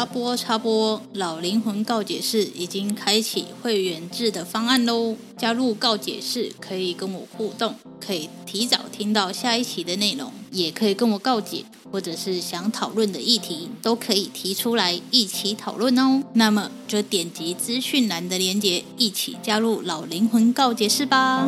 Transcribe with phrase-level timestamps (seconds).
[0.00, 5.14] 插播插播，老灵魂告解室已经开启会员制的方案喽！
[5.36, 16.22] 加入告解室可以跟我互动，可以提早听到下一期的内容，也可以跟我告解，或者是想讨论的议题都可以提出来一起讨论哦。
[16.32, 21.46] 那么就点击资讯栏的链接，一起加入老灵魂告解室吧！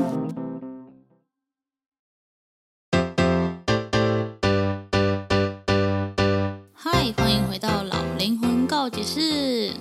[6.85, 8.67] 嗨，欢迎回到老灵魂。
[8.67, 9.73] 告解室，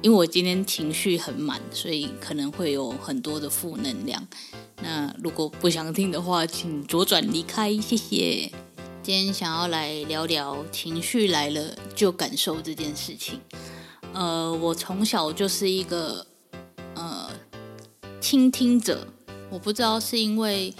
[0.00, 4.26] 因为我今天情绪很满，所以可能会有很多的负能量。
[4.82, 8.50] 那如果不想听的话，请左转离开，谢谢。
[9.04, 13.40] 今天想要来聊聊情绪来了就感受这件事情。
[14.12, 16.26] 呃，我从小就是一个
[16.96, 17.30] 呃
[18.20, 19.06] 倾听者，
[19.48, 20.74] 我不知道是因为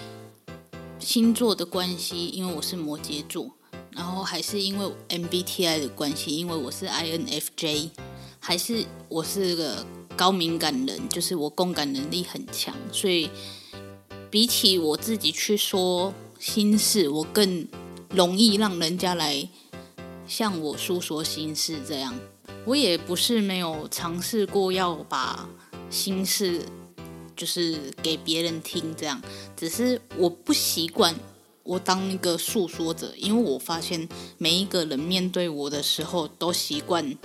[0.98, 3.54] 星座的关系，因为我是摩羯座。
[3.94, 7.90] 然后还是因为 MBTI 的关系，因为我是 INFJ，
[8.40, 13.30] 还是我是个高敏感人，就是我共感能力很强，所以
[14.30, 17.68] 比起我自己去说心事，我更
[18.10, 19.48] 容易让人家来
[20.26, 21.78] 向我诉说心事。
[21.86, 22.18] 这样，
[22.64, 25.48] 我也不是没有尝试过要把
[25.90, 26.62] 心事
[27.36, 29.20] 就是给别人听，这样，
[29.54, 31.14] 只是我不习惯。
[31.64, 37.16] 我当一个诉说者，因为我发现每一个人面对我的时候，都习惯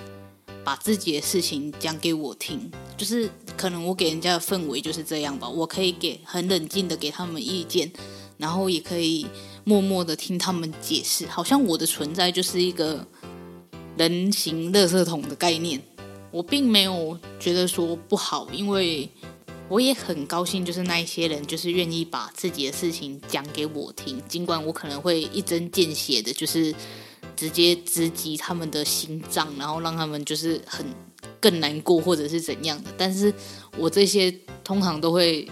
[0.63, 5.49] 把自己的事情讲给我听，就是可能我给人家的氛围就是这样吧。
[5.49, 7.91] 我可以给很冷静的给他们意见，
[8.37, 9.25] 然后也可以
[9.63, 13.07] 默默的听他们解释，好像我的存在就是一个
[13.97, 15.81] 人形垃圾桶的概念。
[16.29, 19.09] 我并没有觉得说不好，因为。
[19.69, 26.73] 我也很高兴，就是那一些人，就是愿意把自己的事情讲给我听，尽管我可能会一针见血的，就是
[27.35, 30.85] 直接直击他们的心脏，然后让他们就是很
[31.41, 32.89] 更难过，或者是怎样的。
[32.97, 33.33] 但是
[33.77, 34.33] 我这些
[34.63, 35.45] 通常都会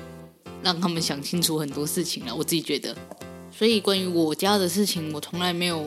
[0.64, 2.96] 让他们想清楚很多事情了，我自己觉得。
[3.52, 5.86] 所以关于我家的事情，我从来没有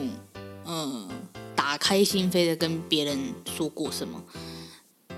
[0.65, 1.09] 嗯
[1.55, 3.17] 打开心扉的跟别人
[3.57, 4.23] 说过什么。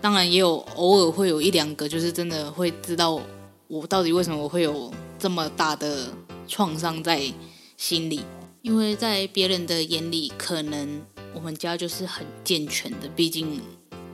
[0.01, 3.21] 当然也有偶尔会有一两个，就是真的会知道
[3.67, 6.07] 我到底为什么会有这么大的
[6.47, 7.31] 创伤在
[7.77, 8.21] 心里，
[8.63, 11.01] 因为在别人的眼里，可能
[11.35, 13.61] 我们家就是很健全的，毕竟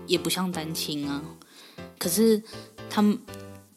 [0.05, 1.23] 也不像单亲啊。
[1.97, 2.43] 可是
[2.89, 3.17] 他们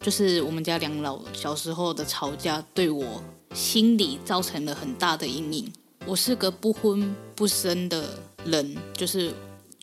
[0.00, 3.22] 就是我们家两老小时候的吵架，对我
[3.54, 5.72] 心里造成了很大的阴影。
[6.06, 9.32] 我是个不婚不生的人，就是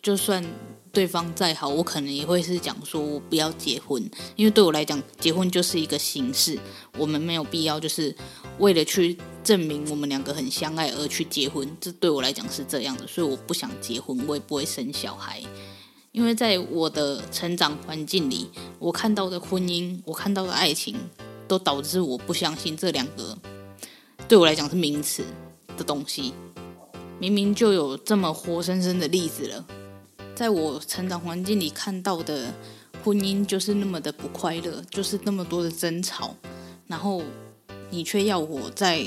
[0.02, 0.44] 就算。
[0.92, 4.02] 对方再好，我可能也会是讲说，我不要结婚，
[4.36, 6.58] 因为对我来讲，结婚就是一个形式，
[6.96, 8.14] 我们没有必要就是
[8.58, 15.42] 为了去证明我们两个很相爱而去结婚，这对我来讲是这样的，所以我不想结婚，我也不会生小孩，
[16.12, 20.96] 因为在我的成长环境里，我看到的婚姻，我看到的爱情，
[21.46, 23.36] 都导致我不相信这两个
[24.26, 25.22] 对我来讲是名词
[25.76, 26.32] 的东西，
[27.18, 29.66] 明明就有这么活生生的例子了。
[30.38, 32.46] 在我成长环境里看到的
[33.02, 36.32] 婚姻就是那么的不快乐，就是那么多的争吵，
[36.86, 37.20] 然后
[37.90, 39.04] 你却要我在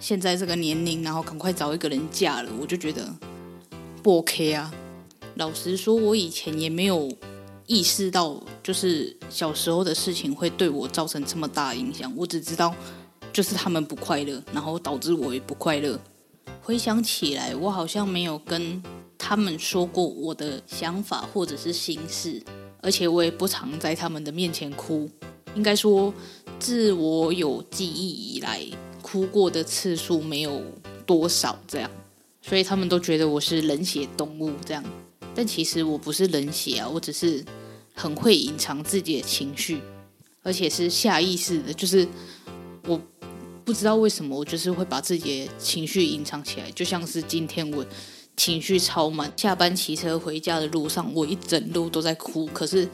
[0.00, 3.08] 现在这个年龄，然后赶快找一个人嫁了，我就觉得
[4.02, 4.74] 不 OK 啊。
[5.36, 7.08] 老实说，我以前也没有
[7.66, 12.12] 意识到，就是小时候的事情会对我造成这么大影响。
[12.16, 12.74] 我只知道，
[13.32, 15.96] 就是他们不快乐，然后导致我也不快乐。
[16.60, 18.82] 回想起来，我好像没有跟。
[19.28, 22.40] 他们说过我的想法或者是心事，
[22.80, 25.10] 而且我也不常在他们的面前哭。
[25.56, 26.14] 应该说，
[26.60, 28.64] 自我有记忆以来，
[29.02, 30.62] 哭过的次数没有
[31.04, 31.90] 多少这样。
[32.40, 34.84] 所以他们都觉得我是冷血动物这样。
[35.34, 37.44] 但其实我不是冷血啊，我只是
[37.94, 39.80] 很会隐藏自己的情绪，
[40.44, 41.74] 而且是下意识的。
[41.74, 42.06] 就是
[42.86, 43.00] 我
[43.64, 47.84] 不知道为什么，我就是会把自己的情绪隐藏起来，就像是今天我
[48.36, 52.88] 情绪超满，下班骑车回家的路上，我一整路都在哭，可是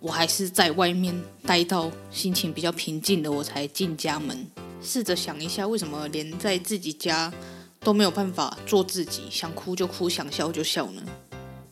[0.00, 1.14] 我还是在外面
[1.44, 4.46] 待到心情比较平静的，我才进家门。
[4.82, 7.32] 试着想一下，为什么连在自己家
[7.80, 11.02] 都没有办法做自己，想哭就哭，想笑就笑呢？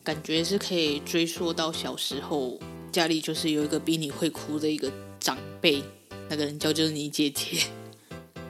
[0.03, 2.59] 感觉是可以追溯到小时候，
[2.91, 5.83] 家里就是有一个比你会哭的一个长辈，
[6.29, 7.57] 那个人叫就是你姐姐，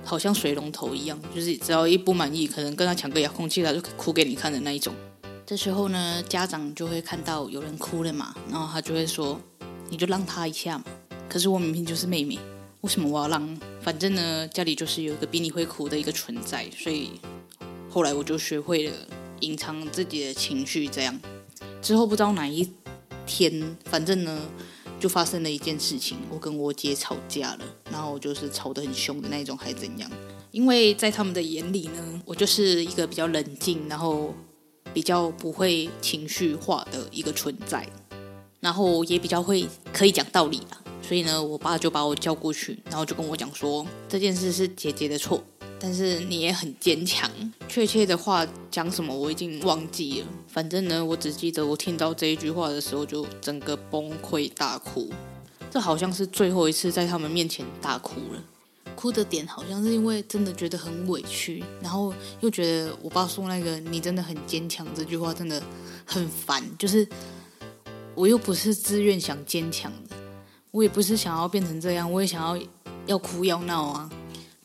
[0.06, 4.94] 好像水龙头一样，就是只要一不满意，可能跟他抢个遥控器，他就哭给你看的那一种。
[5.46, 9.40] 这时候呢，家长就会看到有人哭了嘛，然后他就会说
[9.90, 10.86] ：“你就让他一下嘛。”
[11.28, 12.40] 可是我明明就是妹妹，
[12.82, 13.60] 为什么我要让？
[13.82, 17.12] 反正呢，家里就是有一个比你会哭的一个存在，所以
[17.90, 18.94] 后来我就学会了
[19.42, 21.20] 隐藏自己的情绪，这样。
[21.82, 22.68] 之后不知道哪一
[23.28, 24.42] 天，反正呢，
[25.06, 27.60] 就发生了一件事情，我跟我姐吵架了，
[27.92, 30.10] 然后就是吵得很凶的那种，还怎样？
[30.50, 34.34] 因为在他们的眼里呢，我就是一个比较冷静，然后
[34.96, 37.88] 比较不会情绪化的一个存在，
[38.60, 40.82] 然后也比较会可以讲道理啦。
[41.04, 45.44] 所以呢，我爸就把我叫过去，然后就跟我讲说，这件事是姐姐的错。
[45.88, 47.30] 但是你也很坚强，
[47.70, 50.28] 确切的话讲什么我已经忘记了。
[50.48, 55.08] 反正呢，我只记得我听到这一句话的时候就整个崩溃大哭。
[55.70, 58.44] 这好像是最后一次在他们面前大哭了。
[58.96, 62.12] 哭的点好像是因为真的觉得很委屈，然后
[62.42, 65.62] 又觉得我爸说那个“你真的很坚强”这句话真的
[66.04, 66.64] 很烦。
[66.80, 67.08] 就是
[68.16, 70.16] 我又不是自愿想坚强的，
[70.72, 72.66] 我也不是想要变成这样，我也想要
[73.06, 74.10] 要哭要闹啊。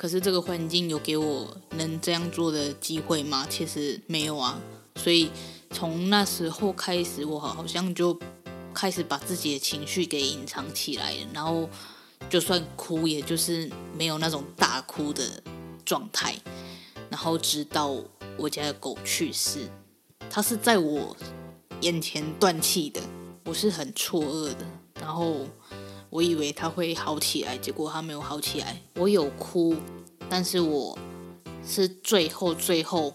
[0.00, 3.46] 可是这个环境有给我能这样做的机会吗？
[3.50, 4.58] 其实没有啊。
[4.96, 5.30] 所以
[5.72, 8.18] 从那时候开始，我好像就
[8.72, 11.18] 开始把自己的情绪给隐藏起来了。
[11.34, 11.68] 然后
[12.30, 15.22] 就算哭，也就是没有那种大哭的
[15.84, 16.34] 状态。
[17.10, 17.94] 然后直到
[18.38, 19.68] 我家的狗去世，
[20.30, 21.14] 它是在我
[21.82, 23.02] 眼前断气的，
[23.44, 24.66] 我是很错愕的。
[24.98, 25.46] 然后。
[26.10, 28.82] 我以为他会好起来，结果他没有好起来。
[28.96, 29.76] 我有哭，
[30.28, 30.98] 但是我
[31.64, 33.14] 是最后最后，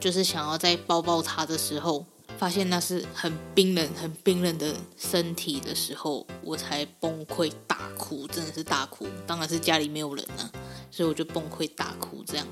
[0.00, 2.04] 就是想要再抱抱他的时候，
[2.36, 9.06] 发现那是很冰冷、很冰冷的身体的时候，我才崩溃大哭，真的是大哭。
[9.24, 10.50] 当然是家里没有人了，
[10.90, 12.24] 所以我就崩溃大哭。
[12.26, 12.44] 这样，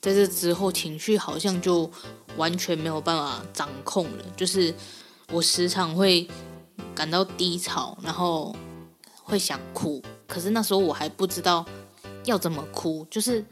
[0.00, 1.90] 在这之后，情绪好像就
[2.36, 4.72] 完全没有办法掌控了，就是
[5.32, 6.28] 我时常会
[6.94, 8.54] 感到低潮，然后。
[9.28, 11.64] 会想哭，可是那时候我还不知道
[12.24, 13.44] 要怎么哭，就是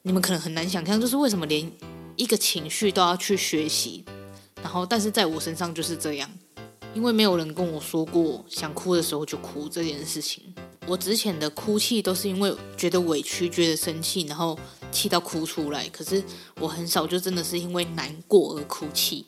[0.00, 1.70] 你们可能很难想象，就是为什么连
[2.16, 4.02] 一个情绪都要去学习，
[4.62, 6.30] 然后但是在我身上就是这样，
[6.94, 10.42] 因为没有人跟我说过想哭的时候就哭这件事情。
[10.86, 14.58] 我之前的哭泣都是因为觉得委屈、觉得生气，然后
[14.90, 15.86] 气到哭出来。
[15.90, 16.22] 可是
[16.60, 19.26] 我很少就真的是因为难过而哭泣，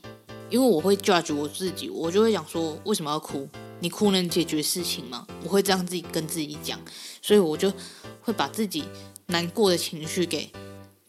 [0.48, 3.46] 因为我会 judge 我自己，我就会想说为什么要哭。
[3.80, 5.26] 你哭能解决事情吗？
[5.44, 6.80] 我会这样自己跟自己讲，
[7.22, 7.72] 所以我就
[8.20, 8.84] 会把自己
[9.26, 10.50] 难过的情绪给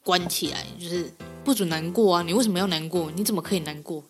[0.04, 1.12] 关起来，就是
[1.44, 2.22] 不准难过啊！
[2.22, 3.12] 你为什么要难过？
[3.16, 4.04] 你怎么可以难过？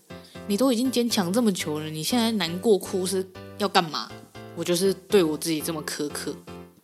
[0.47, 3.25] 你都已经坚强这么久了，你现在难过哭是
[3.59, 4.11] 要干嘛？
[4.55, 6.35] 我就是对我自己这么苛刻，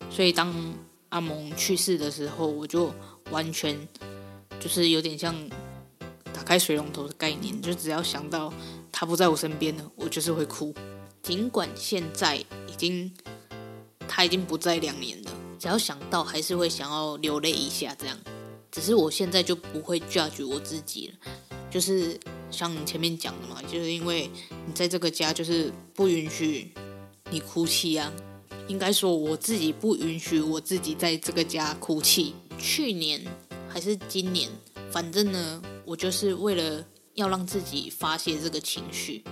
[0.09, 0.53] 所以当
[1.09, 2.93] 阿蒙去世的时候，我就
[3.31, 3.75] 完全
[4.59, 5.35] 就是有点像
[6.31, 8.53] 打开水龙头的概念，就只要想到
[8.91, 10.73] 他不在我身边了，我就是会哭。
[11.25, 13.11] 尽管现在已经，
[14.07, 18.15] 他已经不在两年了，只要想到还是会想要流泪一下，这样。
[18.71, 21.13] 只是我现在就不会 judge 我自己了，
[21.71, 22.19] 就是
[22.51, 24.29] 像前面讲的嘛，就是因为
[24.67, 26.71] 你在这个家就是不允许
[27.31, 28.13] 你哭泣啊。
[28.67, 32.35] 应该说我自己不允许我自己在这个家哭泣。
[32.59, 33.19] 去年
[33.67, 34.47] 还是今年，
[34.91, 39.23] 反正呢，我就是为了要让自己发泄这个情绪。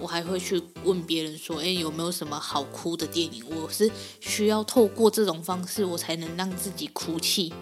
[0.00, 3.90] 我还会去问别人说：“诶，有没有什么好哭的电影？”我是
[4.20, 7.52] 需要透过这种方式，我才能让自己哭泣。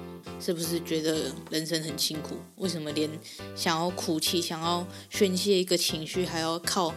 [0.40, 2.37] 是不是觉得人生很辛苦？
[2.57, 3.11] 为什么连
[3.57, 6.95] 想要哭泣、想要宣泄一个情绪，还要靠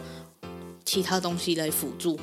[0.84, 2.16] 其他东西来辅助？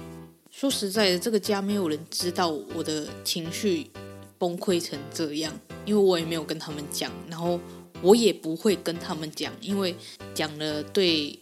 [0.50, 3.92] 说实在的，这个家没有人知道我的情绪
[4.38, 5.52] 崩溃成这样，
[5.86, 7.60] 因为我也没有跟他们讲，然后
[8.02, 9.94] 我也不会跟他们讲，因为
[10.34, 11.38] 讲了对。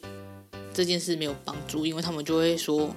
[0.78, 2.94] 这件事没有帮助，因为他们就会说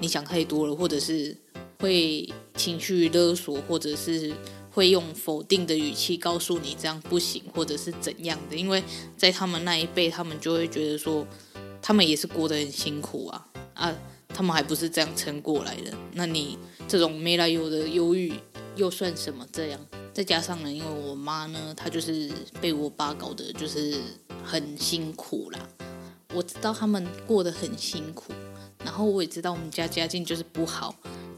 [0.00, 1.36] 你想太多了，或者是
[1.78, 4.32] 会情绪勒索，或者是
[4.70, 8.56] 会用否定的语气告诉你这样不行，或者是怎样的。
[8.56, 8.82] 因为
[9.18, 11.26] 在他们那一辈，他们就会觉得说，
[11.82, 13.94] 他们也是过得很辛苦啊啊，
[14.28, 15.92] 他们还不是这样撑过来的。
[16.14, 16.56] 那你
[16.88, 18.32] 这种没来由的忧郁，
[18.76, 19.78] 又算什么这样？
[20.14, 22.30] 再加上呢，因为我妈呢，她就是
[22.62, 24.00] 被我爸搞得就是
[24.42, 25.68] 很辛苦啦。
[26.34, 28.32] 我知道他们过得很辛苦，
[28.84, 30.94] 然后我也知道我们家家境就是不好，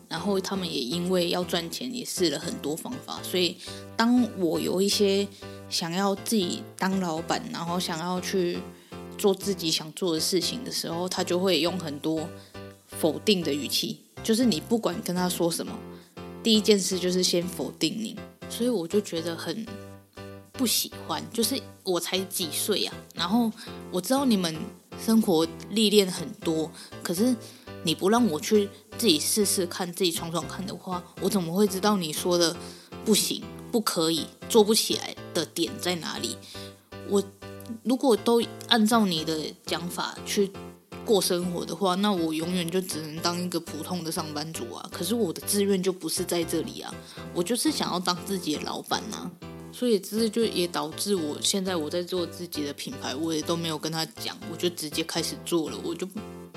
[0.09, 3.21] 然后他们也因为要赚钱，也试了很多方法。
[3.23, 3.57] 所以，
[3.97, 5.27] 当我有一些
[5.69, 8.59] 想要自己当老板，然后想要去
[9.19, 12.29] 做自己想做的事情的时候，他就会用很多
[12.87, 15.73] 否定的语气，就是你不管跟他说什么，
[16.43, 18.17] 第一件事就是先否定你。
[18.49, 19.67] 所以我就觉得很
[20.53, 23.51] 不喜欢，就是我才几岁呀，然后
[23.91, 24.55] 我知道你们
[25.05, 26.71] 生活历练很多，
[27.03, 27.35] 可是
[27.85, 32.57] 你不让我去自己试试看，自己闯闯看的话，我怎么会知道你说的
[33.05, 36.37] 不行、不可以、做不起来的点在哪里？
[37.09, 37.23] 我
[37.83, 40.51] 如果都按照你的讲法去
[41.05, 44.89] 过生活的话，那我永远就只能当一个普通的上班族啊！
[44.93, 46.93] 可是我的志愿就不是在这里啊，
[47.33, 49.31] 我就是想要当自己的老板呐。
[49.77, 56.09] 所以这就也导致我现在我在做自己的品牌，我也都没有跟他讲，我就直接开始做了，我就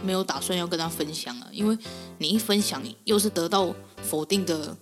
[0.02, 1.78] 没有打算要跟他分享了，因为
[2.18, 4.74] 你一分享又是得到否定的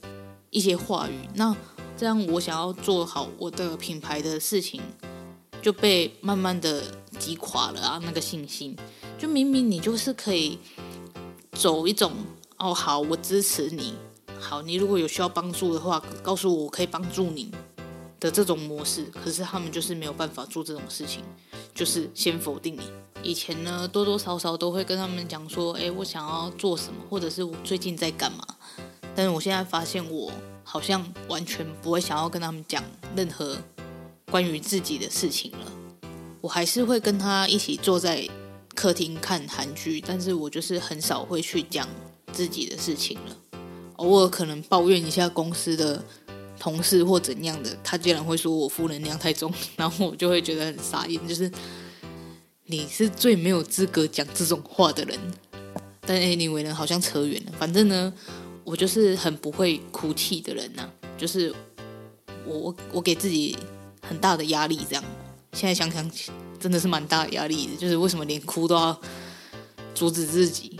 [0.51, 1.55] 一些话语，那
[1.97, 4.79] 这样我想要做好我的品牌的事情
[5.59, 6.83] 就被慢慢的
[7.17, 8.75] 击垮了啊，那个信心。
[9.17, 10.59] 就明明你就是可以
[11.53, 12.11] 走一种
[12.59, 13.95] 哦，好，我支持你，
[14.39, 17.51] 好，你如果有需要帮助的话，告诉我，我可以帮助你
[18.19, 19.03] 的这种模式。
[19.05, 21.23] 可是他们就是没有办法做这种事情，
[21.73, 22.81] 就是先否定你。
[23.23, 28.43] 以前呢，多多少少都会跟他们讲说，诶，我想要做什么，或者是我最近在干嘛。
[29.15, 30.31] 但是我现在发现，我
[30.63, 32.83] 好像完全不会想要跟他们讲
[33.15, 33.57] 任何
[34.31, 35.71] 关于自己的事情了。
[36.41, 38.27] 我还是会跟他一起坐在。
[38.75, 41.89] 客厅看韩剧，但是我就是很少会去讲
[42.31, 43.35] 自己的事情了。
[43.95, 46.05] 偶尔可能抱怨一下公司的
[46.59, 51.27] 同事或怎样的，他竟然会说我负能量太重，然后我就会觉得很傻眼。
[51.27, 51.51] 就是
[52.65, 55.19] 你是最没有资格讲这种话的人。
[56.01, 57.51] 但 anyway 呢，好像扯远了。
[57.59, 58.13] 反正呢，
[58.63, 61.53] 我就是很不会哭泣的人呐、就是
[62.45, 63.57] 我我我给自己
[64.01, 65.03] 很大的压力，这样。
[65.51, 66.09] 现在想想，
[66.59, 67.75] 真的是蛮大的压力的。
[67.75, 68.97] 就是为什么连哭都要
[69.93, 70.79] 阻止自己？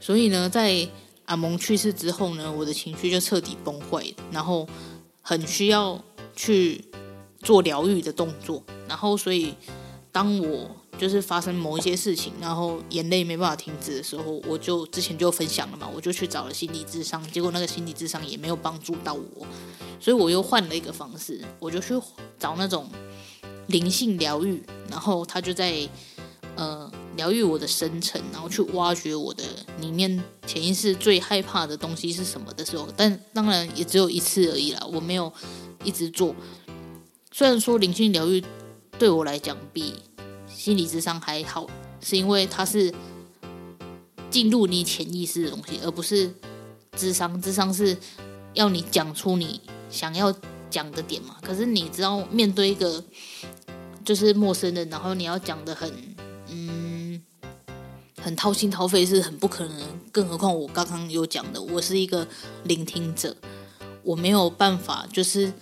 [0.00, 0.88] 所以呢，在
[1.26, 4.66] 阿蒙去世之后呢，我的情绪就彻底崩坏，然后
[5.22, 5.98] 很需要
[6.36, 6.84] 去
[7.40, 8.62] 做疗愈的动作。
[8.86, 9.54] 然后，所以
[10.10, 19.46] 当我就是发生某一些事情，然后眼泪没办法停止的时候，我就之前就分享了嘛，我就去找了心理智商，结果那个心理智商也没有帮助到我，
[19.98, 21.94] 所以我又换了一个方式，我就去
[22.38, 22.86] 找那种。
[23.68, 24.60] 灵性疗愈，
[24.90, 25.88] 然后他就在
[26.56, 29.44] 呃疗愈我的深层，然后去挖掘我的
[29.80, 35.32] 里面潜意识最害怕的东西是什么的时候，但当然也只有一次而已啦，我没有
[35.84, 36.34] 一直做。
[37.30, 38.42] 虽然说灵性疗愈
[38.98, 39.94] 对我来讲比
[40.46, 41.66] 心理智商还好，
[42.00, 42.92] 是因为它是
[44.30, 46.32] 进入你潜意识的东西，而不是
[46.96, 47.40] 智商。
[47.40, 47.96] 智商是
[48.54, 50.34] 要你讲出你想要
[50.70, 53.02] 讲的点嘛，可是你知道面对一个
[54.04, 55.90] 就是陌生人，然后你要讲的很
[58.22, 62.26] 很掏心掏肺是很不可能，更何况我刚刚有讲的，我是一个
[62.64, 63.36] 聆听者，
[64.02, 65.52] 我没有办法就是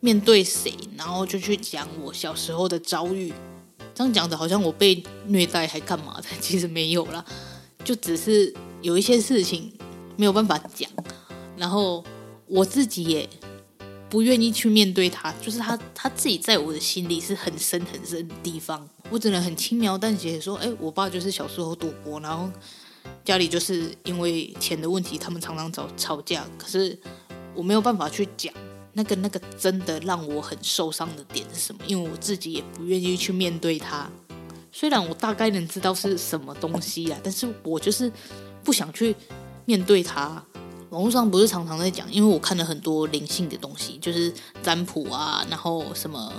[0.00, 3.32] 面对谁，然后就去讲我小时候的遭遇，
[3.94, 7.24] 这样讲的好像我被虐待还干嘛的，其实没有啦，
[7.84, 9.72] 就只是有一些事情
[10.16, 10.90] 没有办法讲，
[11.56, 12.02] 然后
[12.46, 13.28] 我自己也。
[14.10, 18.88] 不愿意去面对他，就是他他自己在我的心里是很深很深的地方。
[19.10, 22.50] 我只能很轻描淡写说，哎，我爸就是小时候赌博，然后
[23.24, 26.44] 家里就是因为钱的问题，他们常常吵吵架。
[26.58, 26.98] 可是
[27.54, 28.52] 我没有办法去讲
[28.92, 34.10] 那个那个真的让我很受伤的点是什么，因为我自己也不愿意去面对他。
[34.72, 38.10] 虽然我大概能知道是什么东西啊，但是我就是
[38.64, 39.14] 不想去
[39.64, 40.42] 面对他。
[40.90, 44.32] 网络上不是常常在讲，因为我看了很多灵性的东西，就是
[44.62, 46.32] 占卜啊，然后什么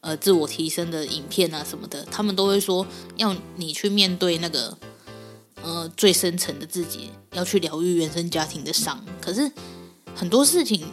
[0.00, 2.86] 呃自我提升的影片啊什么的，他们都会说
[3.16, 4.76] 要你去面对那个
[5.62, 9.04] 呃最深层的自己，要去疗愈原生家庭的伤。
[9.20, 9.50] 可是
[10.14, 10.86] 很多事情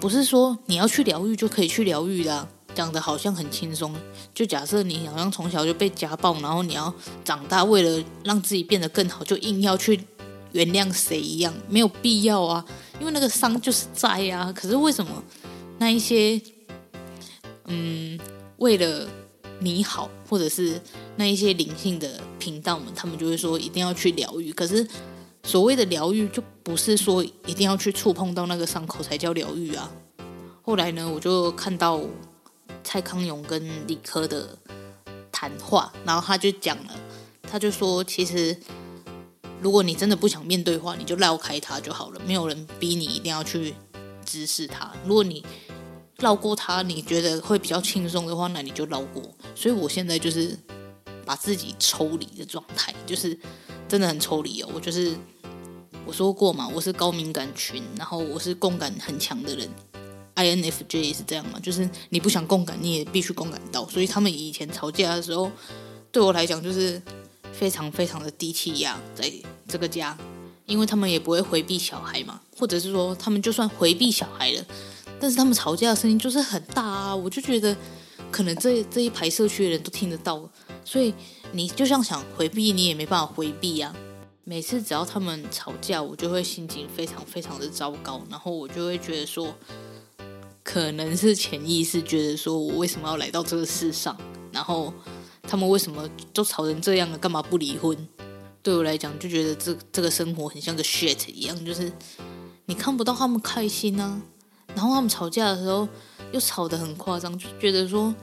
[0.00, 3.94] 不是说你要去疗愈就可以去疗愈的，讲的好像很轻松。
[4.34, 6.92] 就假设你好像从小就被家暴，然后你要
[7.24, 10.00] 长大为了让自己变得更好，就硬要去。
[10.52, 12.64] 原谅谁一样没有必要啊，
[12.98, 14.50] 因为那个伤就是在啊。
[14.50, 15.22] 可是为什么
[15.76, 16.40] 那一些
[17.66, 18.18] 嗯，
[18.58, 19.08] 为了
[19.60, 20.80] 你好，或者是
[21.16, 24.52] 那一些灵性的频道们，他们就会说一定要去疗愈。
[24.52, 24.86] 可是
[25.42, 29.90] 所谓的疗愈，就不是说一定要去触碰到那个伤口才叫疗愈啊。
[30.62, 32.00] 后来呢，我就看到
[32.84, 34.56] 蔡康永跟理科的
[35.32, 36.92] 谈话，然后他就讲了，
[37.42, 38.56] 他就说，其实
[39.62, 43.74] 如果你真的不想面对的话，你就绕开他就好了，没有人逼你一定要去
[44.24, 44.92] 直视他。
[45.06, 45.44] 如果你
[46.18, 49.22] 绕过他，你觉得会比较轻松的话，那你就绕过。
[49.54, 50.58] 所以我现在就是
[51.24, 53.38] 把自己抽离的状态，就是
[53.88, 54.68] 真的很抽离哦。
[54.74, 55.14] 我就是
[56.04, 59.68] 我说过嘛，我是高敏感群，然后我是共感很强的人
[60.34, 63.88] ，INFJ 也是这样嘛，就是你不想共感，你也必须共感到。
[63.88, 65.48] 所以他们以前吵架的时候，
[66.10, 67.00] 对我来讲就是
[67.52, 69.32] 非常非常的低气压，在
[69.68, 70.18] 这个家，
[70.66, 74.64] 因为他们也不会回避小孩嘛，或者是说他们就算回避小孩了。
[75.20, 77.76] 但是他们吵架的声音就是很大啊，我就觉得
[78.30, 80.48] 可能这这一排社区的人都听得到，
[80.84, 81.12] 所以
[81.52, 83.94] 你就像想回避，你也没办法回避啊。
[84.44, 89.54] 每次只要他们吵架，我就会心情非常非常的糟糕，然后我就会觉得说，
[90.62, 94.16] 可能是潜意识觉得说我为什么要来到这个世上，
[94.50, 94.92] 然后
[95.42, 98.08] 他们为什么都吵成这样了，干嘛不离婚？
[98.62, 101.92] 对我来讲，就觉得这这个生活很像个 shit 一样，就是
[102.64, 104.22] 你看不到他们开心啊。
[104.74, 105.88] 然后他们吵架的时候
[106.32, 108.14] 又吵得很夸张，就觉得说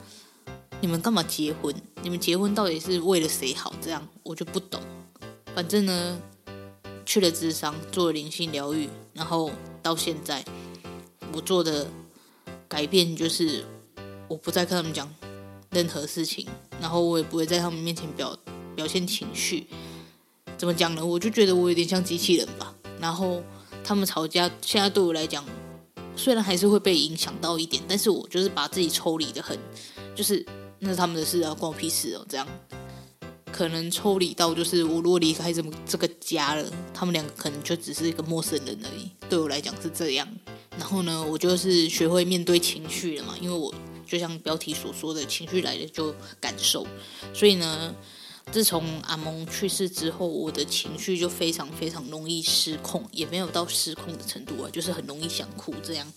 [0.80, 1.74] 你们干嘛结婚？
[2.02, 3.72] 你们结婚到底是为了谁好？
[3.80, 4.80] 这样我就不懂。
[5.54, 6.20] 反正呢，
[7.04, 9.50] 去了智商，做了灵性疗愈，然后
[9.82, 10.44] 到现在
[11.32, 11.86] 我做的
[12.68, 13.64] 改变就是
[14.28, 15.12] 我不再跟他们讲
[15.70, 16.46] 任何事情，
[16.80, 18.38] 然后我也不会在他们面前表
[18.74, 19.66] 表现情绪。
[20.56, 21.04] 怎么讲呢？
[21.04, 22.74] 我就觉得我有点像机器人吧。
[22.98, 23.42] 然后
[23.84, 25.44] 他们吵架，现在对我来讲。
[26.16, 29.56] 虽然还是会被影响到一点，但是我就是把自己抽离得很，
[30.14, 30.44] 就是
[30.78, 32.26] 那是他们的事啊，关我屁事哦。
[32.28, 32.46] 这样
[33.52, 39.10] 可能抽离到就是我如果离开这么这个家了，他们两个可能就只是一个陌生人而已。
[39.28, 40.26] 对我来讲是这样。
[40.78, 43.72] 然后呢，我就是学会面对情绪了嘛，因为我
[44.06, 46.86] 就像标题所说的，情绪来了就感受，
[47.34, 47.94] 所以呢。
[48.52, 56.10] 自从阿蒙去世之后，我的情绪就非常非常容易失控，也没有到失控的程度啊，就是很容易想哭这样，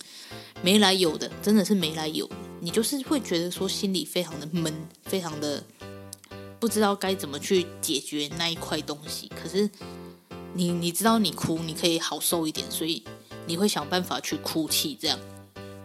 [0.62, 2.28] 没来由的，真的是没来由。
[2.60, 5.62] 你就是会觉得说心里非常的闷，非常的
[6.58, 9.30] 不知道该怎么去解决那一块东西。
[9.36, 9.68] 可是
[10.54, 13.02] 你你知道你哭你可以好受一点，所以
[13.46, 15.18] 你会想办法去哭泣这样。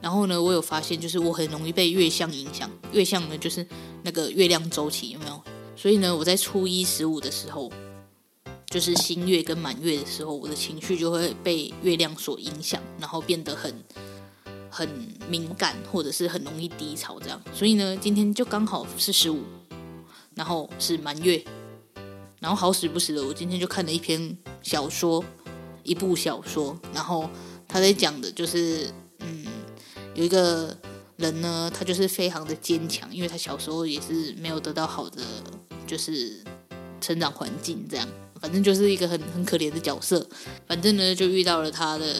[0.01, 3.67] 然后呢，我有发现就是我很容易被月相影响，月相呢就是
[4.03, 5.43] 那个月亮周期有没有？
[5.76, 7.72] 所以呢，我在初一十五的时候，
[8.68, 13.74] 就是新月跟满月的时候，我的情绪就会被月亮所影响，然后变得很
[14.70, 14.90] 很
[15.30, 17.40] 敏感，或者是很容易低潮这样。
[17.54, 19.44] 所以呢，今天就刚好是十五，
[20.34, 21.44] 然后是满月，
[22.40, 25.24] 然后好死不死的，我今天就看了一篇小说，
[25.84, 27.30] 一部小说，然后
[27.68, 29.46] 他在讲的就是，嗯，
[30.16, 30.76] 有一个
[31.18, 35.22] 人呢，他就是非常的坚强，因为他小时候也是没有得到好的。
[35.86, 36.43] 就是
[37.00, 38.08] 成长环境这样，
[38.41, 40.28] 反正就是一个很很可怜的角色。
[40.67, 42.15] 反正呢，就遇到了他的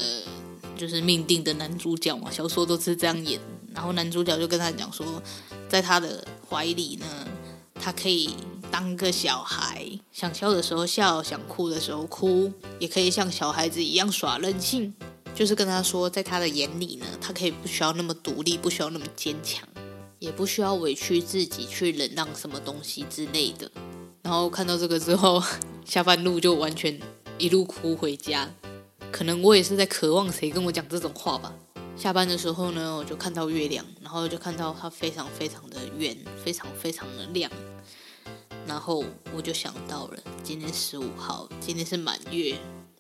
[0.78, 3.40] 就是命定的男主角嘛，小说都是这样演。
[3.74, 5.22] 然后男主角就跟他讲说，
[5.68, 7.06] 在他的怀里呢，
[7.74, 8.36] 他可以
[8.72, 14.94] 当个小孩，想笑的时候笑，想哭的时候哭，也可以像小孩子一样耍任性。
[15.36, 19.68] 就是跟他说，在他的眼里呢，他可以不需要那么独立，不需要那么坚强。
[20.26, 23.70] 也不需要委屈自己去忍让什么东西之类的。
[24.24, 25.40] 然后看到这个之后，
[25.86, 27.00] 下班路就完全
[27.38, 28.50] 一路哭回家。
[29.12, 31.54] 可能我也是在渴望谁跟我讲这种话吧。
[31.96, 37.50] 下班的时候呢，我就看到月亮，然后就看到它非常非常的圆，非常非常的亮。
[38.66, 42.56] 然后我就想到了，今天十五号，今天是满月，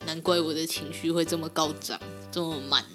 [0.06, 2.00] 难怪我的情绪会这么高涨，
[2.32, 2.86] 这么满。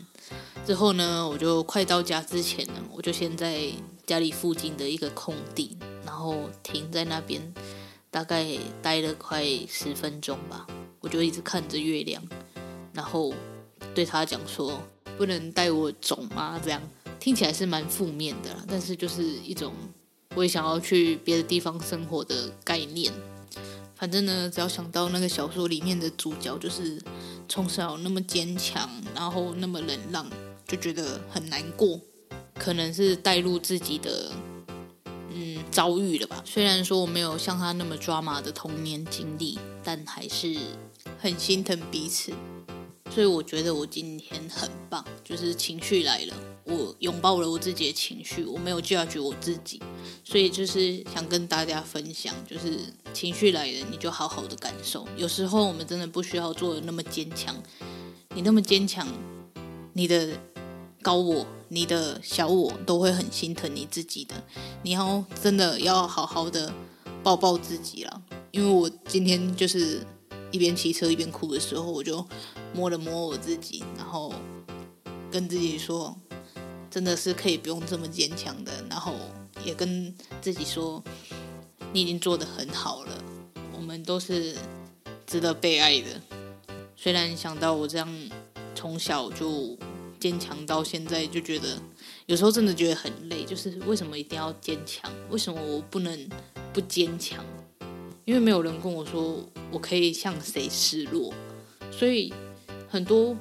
[0.64, 3.72] 之后呢，我就快到家之前呢，我就先在
[4.10, 7.40] 家里附近的一个空地，然后停在那边，
[8.10, 8.44] 大概
[8.82, 10.66] 待了快十分钟吧。
[10.98, 12.20] 我就一直看着月亮，
[12.92, 13.32] 然后
[13.94, 14.82] 对他讲说
[15.16, 16.82] ：“不能带我走吗？”这样
[17.20, 19.72] 听起来是蛮负面的啦，但是就是一种
[20.34, 23.12] 我也想要去别的地方生活的概念。
[23.94, 27.00] 反正呢，只要想到那个小说里面的主角，就是
[27.48, 30.28] 从小那么坚强，然后那么忍让。
[30.66, 32.00] 就觉得很难过，
[32.60, 34.30] 可能是带入自己的
[35.32, 36.42] 嗯遭遇了吧。
[36.44, 40.54] 虽然说我没有像他那么抓马的童年经历，但还是
[41.18, 42.32] 很心疼彼此。
[43.10, 49.82] 所以我觉得我今天很棒，就是情绪来了，我拥抱了我自己的情绪，我没有拒绝我自己，
[50.22, 52.78] 所以就是想跟大家分享，就是
[53.12, 55.08] 情绪来了，你就好好的感受。
[55.16, 57.52] 有时候我们真的不需要做的那么坚强，
[58.32, 59.08] 你那么坚强，
[59.92, 60.28] 你的
[61.02, 64.34] 高我、你的小我都会很心疼你自己的。
[64.82, 66.72] 你要真的要好好的
[67.22, 70.04] 抱抱自己了，因为我今天就是
[70.50, 72.26] 一边骑车一边哭的时候，我就。
[72.72, 74.32] 摸了摸我自己，然后
[75.28, 76.16] 跟自己说，
[76.88, 78.72] 真的是可以不用这么坚强的。
[78.88, 79.16] 然后
[79.64, 81.02] 也跟自己说，
[81.92, 83.24] 你已经做得很好了。
[83.76, 84.56] 我们都是
[85.26, 86.20] 值得被爱的。
[86.94, 88.08] 虽然想到我这样
[88.72, 89.76] 从小就
[90.20, 91.76] 坚强到现在，就觉得
[92.26, 93.44] 有时候真的觉得很累。
[93.44, 95.10] 就是为什么一定要坚强？
[95.30, 96.28] 为什么我不能
[96.72, 97.44] 不坚强？
[98.24, 101.34] 因为没有人跟我说我可以向谁示弱，
[101.90, 102.32] 所以。
[102.92, 103.36] 很多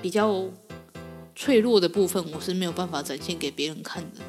[0.00, 0.44] 比较
[1.34, 4.20] 脆弱的部分，我是没有办法展现给别人看的。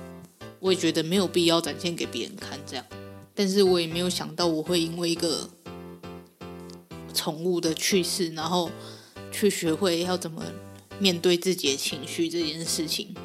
[0.60, 2.84] 我也觉得没有必要展现给别人看，这样。
[3.36, 5.48] 但是我也没有想到我会因为一个
[7.14, 8.72] 宠物的去世，然后
[9.32, 10.44] 去学会要怎么
[11.00, 13.16] 面对自己的情绪这件事情。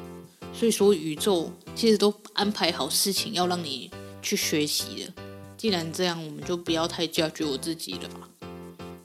[0.53, 3.89] 所以说，宇宙其实都安排好事情要让你
[4.21, 5.13] 去学习的。
[5.57, 8.29] 既然这样，我们就不要太焦虑我自己了吧。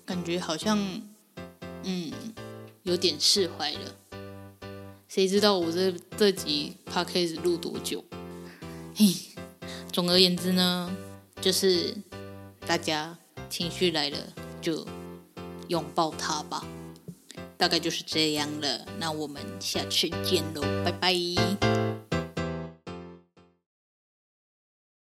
[0.04, 0.78] 感觉好像。
[1.88, 2.10] 嗯，
[2.82, 3.94] 有点释怀了。
[5.06, 8.04] 谁知道我这这集 podcast 录多久？
[8.96, 9.14] 嘿，
[9.92, 10.90] 总而言之呢，
[11.40, 11.94] 就是
[12.66, 13.16] 大家
[13.48, 14.18] 情绪来了
[14.60, 14.84] 就
[15.68, 16.66] 拥抱它吧，
[17.56, 18.86] 大概就是这样了。
[18.98, 21.85] 那我们下次见喽，拜拜。